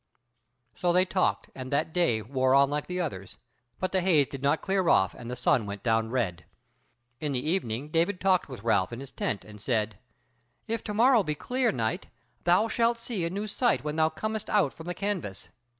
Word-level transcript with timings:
So 0.73 0.91
they 0.91 1.05
talked, 1.05 1.51
and 1.53 1.71
that 1.71 1.93
day 1.93 2.23
wore 2.23 2.55
like 2.65 2.87
the 2.87 2.99
others, 2.99 3.37
but 3.79 3.91
the 3.91 4.01
haze 4.01 4.25
did 4.25 4.41
not 4.41 4.63
clear 4.63 4.89
off, 4.89 5.13
and 5.13 5.29
the 5.29 5.35
sun 5.35 5.67
went 5.67 5.83
down 5.83 6.09
red. 6.09 6.43
In 7.19 7.33
the 7.33 7.47
evening 7.51 7.89
David 7.89 8.19
talked 8.19 8.49
with 8.49 8.63
Ralph 8.63 8.91
in 8.91 8.99
his 8.99 9.11
tent, 9.11 9.45
and 9.45 9.61
said: 9.61 9.99
"If 10.65 10.83
to 10.85 10.95
morrow 10.95 11.21
be 11.21 11.35
clear, 11.35 11.71
knight, 11.71 12.07
thou 12.45 12.67
shalt 12.67 12.97
see 12.97 13.25
a 13.25 13.29
new 13.29 13.45
sight 13.45 13.83
when 13.83 13.95
thou 13.95 14.09
comest 14.09 14.49
out 14.49 14.73
from 14.73 14.87
the 14.87 14.95
canvas." 14.95 15.49